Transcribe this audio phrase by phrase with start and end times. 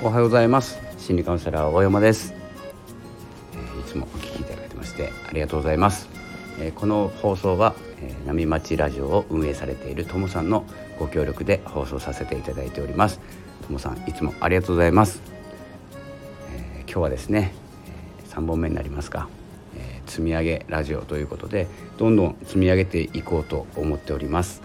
[0.00, 0.78] おはようございます。
[0.96, 2.32] 心理カウンセラー大山です、
[3.52, 6.08] えいつもお聞きいただいてましてありがとうございます、
[6.60, 10.64] えこの放送は、え波町ラジオを運営されているともさんの
[11.00, 13.18] ご協力で放送させていただいております。
[13.66, 15.20] ともさんいつもありがとうございます、
[16.52, 17.52] え今日はですね
[18.30, 19.28] 3本目になりますか、
[19.76, 24.62] え積み上げラジオということでどんどん積み上げていこうと思っております。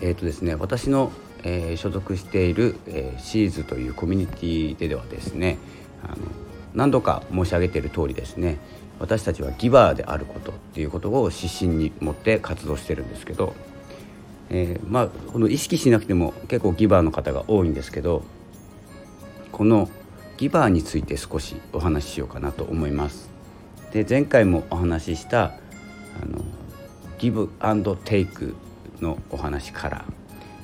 [0.00, 1.12] えーとですね、私の
[1.44, 5.58] えー、所属している、えー、シーズというコミュニティでではですね
[6.04, 6.16] あの
[6.74, 8.58] 何度か申し上げている通りですね
[8.98, 13.54] 私たちはギバーであることっていうことを指針に持って活動してるんですけど、
[14.48, 18.22] えー、まあこの意識しなくても結構ギバーの方が多いんですけど
[19.50, 19.88] この
[20.36, 23.30] ギバーについて少しお話ししようかなと思います。
[23.92, 25.52] で前回もお話ししたあ
[26.26, 26.42] の
[27.18, 28.56] ギブアンドテイク
[29.00, 30.04] のお話から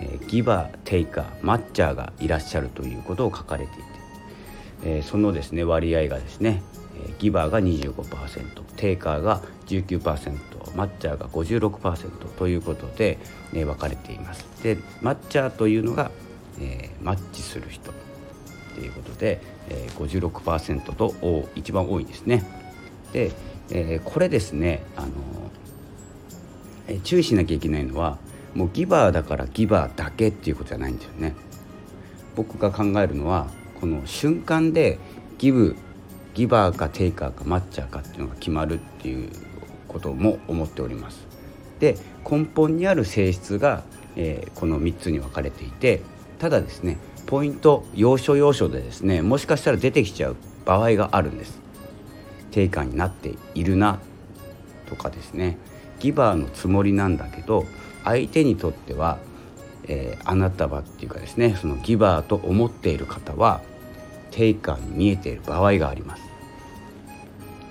[0.00, 3.82] えー、ギバーテイカーマッチャーがいらっしゃるということを書かれていて、
[4.84, 6.62] えー、そのですね割合がですね、
[6.96, 13.18] えー、ギバーが25%テイカーが19%マッチャーが56%ということで、
[13.52, 14.44] ね、分かれています。
[14.62, 16.10] でマッチャーというのが、
[16.60, 17.92] え、マッチする人
[18.74, 21.14] ということで、え、56%と
[21.54, 22.44] 一番多いですね。
[23.12, 23.32] で、
[23.70, 25.08] え、これですねあの、
[26.86, 28.18] え、注意しなきゃいけないのは
[28.54, 31.34] もうギバーだからギバーだけっていうことじゃないんですよね。
[32.36, 33.48] 僕が考えるのは
[33.80, 34.98] この瞬間で
[35.38, 35.76] ギブ
[36.34, 39.30] ギバーかテイカーかマッチャーかっていうのが決まるっていう
[39.88, 41.26] ことも思っております。
[41.80, 41.96] で
[42.28, 43.82] 根本にある性質が、
[44.16, 46.02] えー、この3つに分かれていて
[46.38, 51.58] ただですねポイント要所要所でですねもしかしたら出てきちゃう場合があるんです。
[52.50, 54.00] 定価になっているな
[54.88, 55.56] とかですね
[56.00, 57.64] ギバーのつもりなんだけど
[58.04, 59.18] 相手にとっては、
[59.84, 63.60] えー、あなたはっていうかですねそのギバーと思っている方は
[64.30, 66.22] テイカーに見えている場合があります。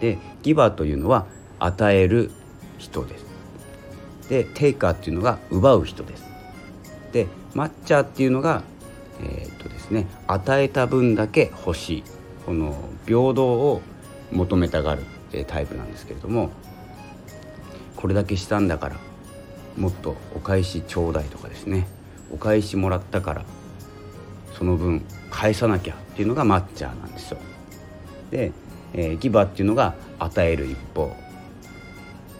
[0.00, 1.26] でギバーというのは
[1.58, 2.30] 与える
[2.78, 3.26] 人です。
[4.28, 6.24] でテイカーっていうのが奪う人です。
[7.12, 8.62] でマッチャーっていうのが
[9.20, 12.04] えー、っとですね与えた分だけ欲しい
[12.46, 13.82] この平等を
[14.32, 15.04] 求めたがる
[15.46, 16.50] タイプなんですけれども
[17.96, 18.96] これだけしたんだから
[19.78, 21.86] もっとお返しちょうだいとかですね。
[22.32, 23.44] お返しもらったから
[24.52, 27.38] その分返さなきゃっていうのがマッチャーなんですよ。
[28.30, 28.52] で、
[28.92, 31.14] えー、ギバーっていうのが与える一方。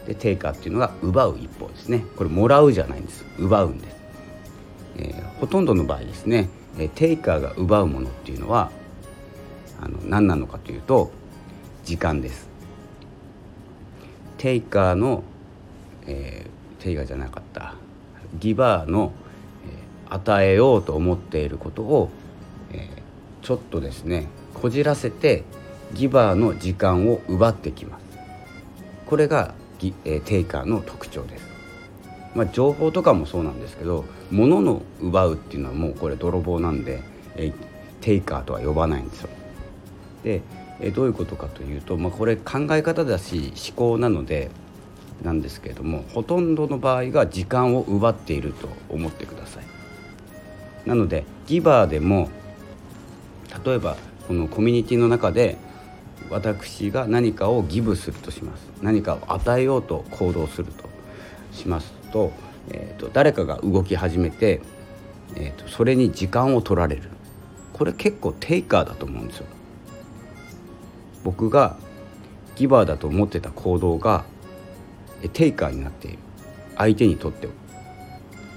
[0.05, 2.03] でテイカーっていうのが奪う一方ですね。
[2.17, 3.25] これもらうじゃないんです。
[3.37, 3.89] 奪うんで。
[3.89, 3.95] す、
[4.97, 8.71] えー、ほとんどの場合ですね、えー、テイカーが奪うものっていうのは
[9.81, 11.11] あの何なのかというと
[11.85, 12.49] 時間です。
[14.37, 15.23] テイカーの、
[16.07, 17.75] えー、テイガじゃなかった。
[18.39, 19.11] ギバーの、
[20.07, 22.09] えー、与えようと思っていることを、
[22.71, 25.43] えー、ちょっとですねこじらせて
[25.93, 28.03] ギバーの時間を奪ってきます。
[29.05, 31.49] これがギ、えー、テイカーの特徴です。
[32.35, 37.01] まあ、情報とかもそうなんですけど物の奪うっていうのはもうこれ泥棒なんで、
[37.35, 37.53] えー、
[38.01, 39.29] テイカーとは呼ばないんですよ。
[40.23, 40.41] で、
[40.79, 44.51] えー、どういうことかというと、まあ、これ考え方だし思考なので
[45.23, 49.63] なんですけれどもほとんどの場合が時間を奪っていると思ってください。
[50.85, 52.29] なのでギバーでも
[53.65, 53.97] 例えば
[54.27, 55.57] このコミュニティの中で
[56.29, 58.69] 私が何かをギブするとします。
[58.81, 60.87] 何かを与えようと行動すると
[61.51, 62.31] しますと,、
[62.69, 64.61] えーと、誰かが動き始めて、
[65.35, 67.09] えーとそれに時間を取られる。
[67.73, 69.45] これ結構テイカーだと思うんですよ。
[71.23, 71.77] 僕が
[72.55, 74.25] ギバーだと思ってた行動が
[75.27, 76.19] テイカーになっている
[76.77, 77.53] 相手にとっては。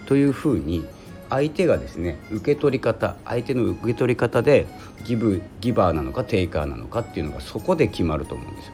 [0.07, 0.87] というふうに
[1.31, 4.67] 相手がですね受け取り方相手の受け取り方で
[5.05, 8.73] ギブギバーなのかテイカーなのかっていうのがそこで決まると思うんですよ。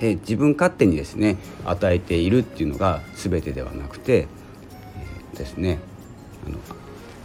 [0.00, 4.28] で自分勝手にですね与えているっていうのが全てではなくて、
[5.32, 5.78] えー、ですね
[6.46, 6.58] あの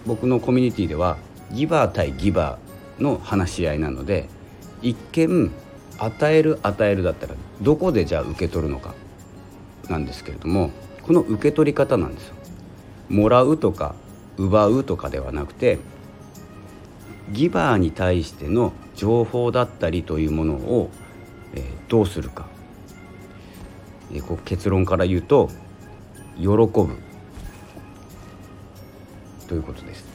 [0.05, 1.17] 僕のコミュニティでは
[1.51, 4.29] ギバー対ギバーの話し合いなので
[4.81, 5.51] 一見
[5.97, 8.95] 与える与えるだったらどこでじゃあ受け取るのか
[9.89, 10.71] なんですけれども
[11.03, 12.35] この受け取り方なんですよ。
[13.09, 13.95] もらうとか
[14.37, 15.79] 奪うとかではなくて
[17.31, 20.89] ギバーに対しての情報だったりというものを、
[21.53, 22.47] えー、どうするか、
[24.13, 25.49] えー、こう結論から言うと
[26.37, 26.97] 喜ぶ。
[29.47, 30.05] ということです。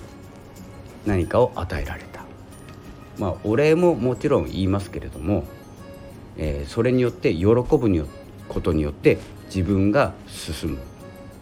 [1.04, 2.24] 何かを与えられた。
[3.18, 5.44] まあお礼ももちろん言いますけれども、
[6.38, 8.06] えー、それによって喜ぶによ
[8.48, 10.78] ことによって自分が進む。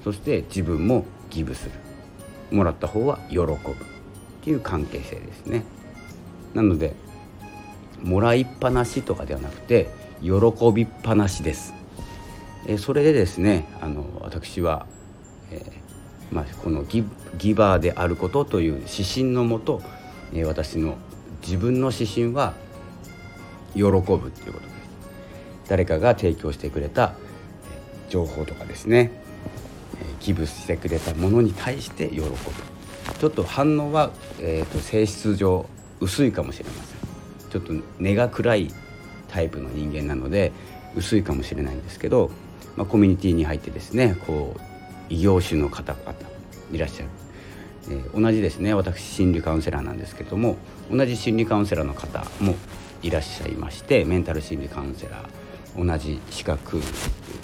[0.02, 1.72] そして自分もギブする。
[2.50, 3.56] もらった方は喜ぶっ
[4.42, 5.64] ていう関係性ですね。
[6.54, 6.94] なので
[8.02, 9.88] もらいっぱなしとかではなくて
[10.22, 10.30] 喜
[10.72, 11.74] びっぱなしです、
[12.66, 14.86] えそれでですねあの私は、
[15.50, 17.04] えー、まあ、このギ
[17.36, 19.82] ギバーであることという指針のもと、
[20.32, 20.96] え私の
[21.42, 22.54] 自分の指針は
[23.74, 24.74] 喜ぶっていうことです。
[25.68, 27.14] 誰かが提供してくれた
[28.08, 29.10] 情報とかですね。
[30.00, 32.34] え寄付してくれたものに対して喜ぶ。
[33.18, 34.10] ちょっと反応は、
[34.40, 35.66] えーと、性質上
[36.00, 37.50] 薄いかもしれません。
[37.50, 38.74] ちょっと根が暗い
[39.28, 40.52] タイプの人間なので
[40.96, 42.30] 薄いかもしれないんですけど、
[42.76, 44.60] まあ、コミュニティに入ってですねこう
[45.08, 46.14] 異業種の方々
[46.72, 47.08] いらっしゃる、
[47.90, 50.56] えー、同じですね私心理カウンセラーなんですけども
[50.90, 52.54] 同じ心理カウンセラーの方も
[53.02, 55.43] いらっしゃいましてメンタル心理カウンセラー
[55.76, 56.80] 同じ資格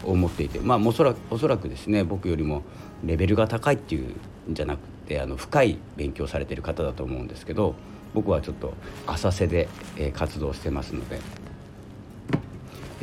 [0.04, 2.62] を持っていてまあおそらおそらくですね僕よりも
[3.04, 7.74] レベルが高いっていうんじゃなくてあの深い勉強されてる方だと思うんですけど
[8.14, 8.74] 僕はちょっと
[9.06, 11.20] 浅瀬で、え、活動してますので。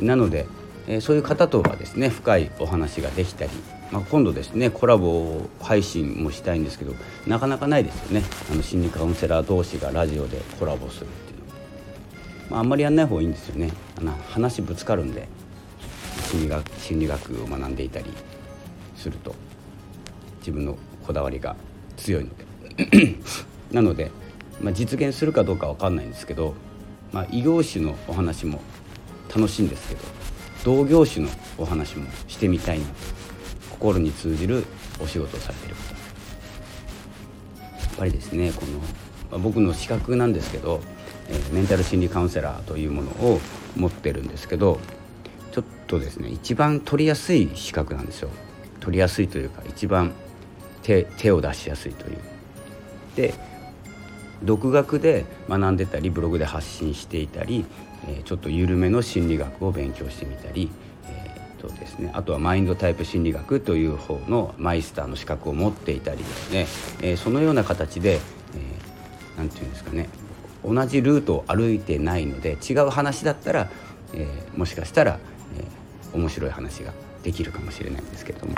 [0.00, 0.46] なので、
[0.86, 3.50] え、そういう方とはですね深いお話ができたり、
[3.90, 6.94] まあ、今度ですねコラボ配信もしたいんですけど
[7.26, 8.22] なかなかないですよね。
[8.52, 11.06] あの心理カウンセラー同士がラジオでコラボする、
[12.50, 13.70] まあ、あんまりやんない方がいいんですよね。
[13.98, 15.28] あの話ぶつかるんで。
[16.28, 18.06] 心理学心理学を学んでいたり
[18.96, 19.34] すると
[20.40, 21.56] 自分のこだわりが
[21.96, 23.16] 強いので。
[23.72, 24.10] なので、
[24.60, 26.54] まあ、実現するかどうか分かんないんですけど、
[27.12, 28.60] まあ、異業種のお話も
[29.34, 30.00] 楽しいんですけど
[30.64, 32.92] 同業種のお話もしてみたいなと
[33.72, 34.64] 心に通じる
[35.00, 35.94] お仕事をされている方。
[37.78, 38.84] やっぱりですねこの、ま
[39.32, 40.80] あ、僕の資格なんですけど、
[41.52, 43.40] メンタル心理カウンセラーというものを
[43.76, 44.80] 持ってるんですけど
[45.52, 48.30] ちょっとですね一番取りやすい資格なんですよ
[48.80, 50.12] 取りやすいというか一番
[50.82, 52.18] 手手を出しやすいという。
[53.16, 53.34] で
[54.42, 57.64] 独学で学んでたりブログで発信していたり、
[58.06, 60.70] え、ちょっと緩めの心理学を勉強してみたり、
[61.08, 66.66] えーとですね、あとはマインドタイプ心理学という方のマイスターの資格を持っていたりですね、
[67.02, 68.20] え、そのような形で
[69.36, 70.08] 何、えー、て言うんですかね
[70.64, 73.70] 同じルートを歩いてないので違う話だったら、
[74.14, 75.18] えー、もしかしたら、
[75.56, 78.54] えー、面白い話ができるかもしれないんですけれども。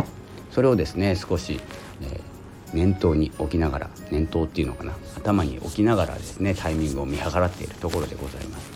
[0.51, 1.61] それをですね少し、
[2.03, 4.95] えー、念頭に置きながら念頭っていうのかな。
[5.17, 8.71] 頭に置きながらですねタイミングを見計らっているところでございます、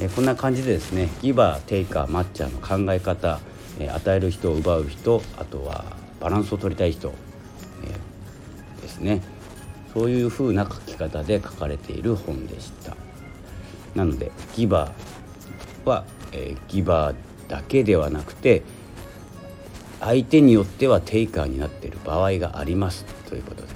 [0.00, 3.40] えー、こんな感じでですねギバーテイカーマッチャーの考え方、
[3.78, 5.84] えー、与える人を奪う人あとは
[6.20, 7.14] バランスを取りたい人、
[7.84, 9.22] えー、ですね。
[9.98, 12.96] そういう風な書き方で書かれている本でした
[13.96, 17.16] なのでギバーは、えー、ギバー
[17.48, 18.62] だけではなくて
[19.98, 23.68] 相手によってはテイカーになっている場合がありますということで、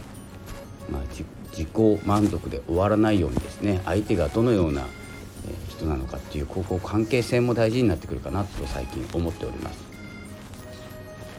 [0.93, 1.25] まあ、自
[1.65, 4.87] 己満足で終わらないようにですね相手がどのような
[5.71, 9.79] 人なのかっていうここ関係性も大事になってくるかなと最近思っております。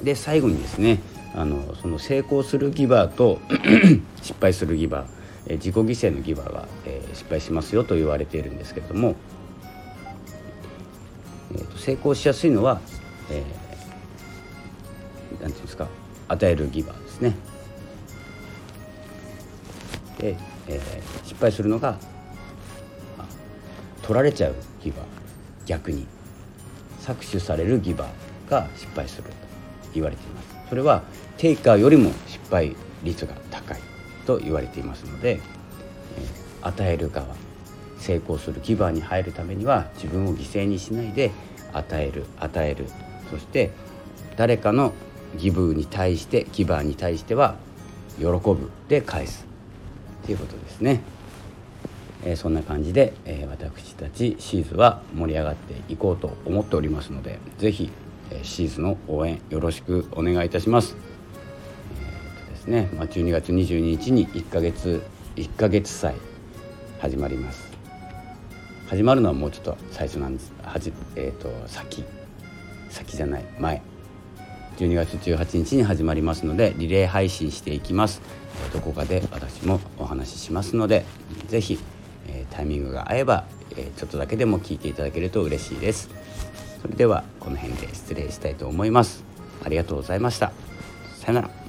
[0.04, 1.00] で最後にですね
[1.36, 3.40] あのその成功するギバーと
[4.22, 5.08] 失敗するギバー、
[5.48, 9.16] え自己犠牲のギバーが、えー、失敗しますよと言われているんですけれども、
[11.54, 12.82] えーと、成功しやすいのは、
[13.32, 15.88] えー、なんていうんですか
[16.28, 17.36] 与えるギバーですね。
[20.20, 20.38] で、
[20.68, 21.98] えー、失敗するのが
[24.04, 25.06] 取られちゃうギバー
[25.66, 26.06] 逆に
[27.02, 29.30] 搾取されるギバーが失敗すると
[29.94, 31.04] 言われていますそれは
[31.38, 33.80] テイカーよりも失敗率が高い
[34.26, 35.40] と言われていますので、え、
[36.64, 37.28] 与える側
[38.00, 41.30] 成功するギバーに入るためには自分を犠牲にしないで
[41.74, 42.88] 与える与える
[43.30, 43.70] そして
[44.36, 44.94] 誰かの
[45.38, 47.54] ギブに対してギバーに対しては
[48.18, 49.46] 喜ぶで返す
[50.26, 51.02] ということですね。
[52.26, 57.92] えー、そんな感じで、え、私たちシーズは盛り上がっていこうと思っておりますので是非、
[58.44, 60.96] シーズの応援よろしくお願いいたします。
[62.02, 65.04] えーとですねまあ、12月22日に1ヶ月
[65.36, 66.16] 1ヶ月祭
[67.00, 67.72] 始まります。
[68.88, 70.54] 始まるのはもうちょっと最初なんです。
[70.62, 72.06] はじ、えーと、と先。
[72.90, 73.46] 先じゃない。
[73.60, 73.82] 前。
[74.78, 78.22] 12月18日に始まりますのでリレー配信していきます。
[78.72, 81.06] どこかで私もお話ししますので
[81.48, 81.80] 是非、
[82.28, 86.10] えタイミングが合えば、えちょっとだけでも聞いていただけると嬉しいです。
[86.84, 89.24] それではこの辺で失礼したいと思います。
[89.64, 90.52] ありがとうございました。
[91.16, 91.63] さよなら。